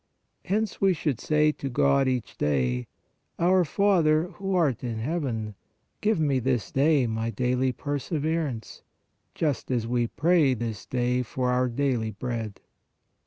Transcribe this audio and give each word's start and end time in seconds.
Hence 0.45 0.81
we 0.81 0.95
should 0.95 1.19
say 1.19 1.51
to 1.51 1.69
God 1.69 2.07
each 2.07 2.35
day:" 2.35 2.87
Our 3.47 3.63
Father, 3.63 4.29
who 4.37 4.55
art 4.55 4.83
in 4.83 4.97
heaven, 4.97 5.53
give 6.01 6.19
me 6.19 6.39
this 6.39 6.71
day 6.71 7.05
my 7.05 7.29
daily 7.29 7.71
perseverance," 7.71 8.81
just 9.35 9.69
as 9.69 9.85
we 9.85 10.07
pray" 10.07 10.55
this 10.55 10.87
day 10.87 11.21
for 11.21 11.51
our 11.51 11.69
daily 11.69 12.09
bread." 12.09 12.61